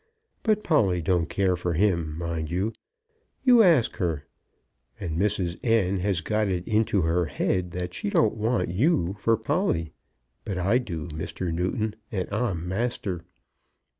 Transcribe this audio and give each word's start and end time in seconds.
But 0.41 0.63
Polly 0.63 0.99
don't 0.99 1.29
care 1.29 1.55
for 1.55 1.73
him, 1.73 2.17
mind 2.17 2.49
you. 2.49 2.73
You 3.43 3.61
ask 3.61 3.97
her. 3.97 4.25
And 4.99 5.15
Mrs. 5.19 5.59
N. 5.61 5.99
has 5.99 6.21
got 6.21 6.47
it 6.47 6.67
into 6.67 7.03
her 7.03 7.25
head 7.27 7.69
that 7.69 7.93
she 7.93 8.09
don't 8.09 8.33
want 8.33 8.69
you 8.69 9.15
for 9.19 9.37
Polly. 9.37 9.93
But 10.43 10.57
I 10.57 10.79
do, 10.79 11.07
Mr. 11.09 11.53
Newton; 11.53 11.95
and 12.11 12.27
I'm 12.33 12.67
master." 12.67 13.25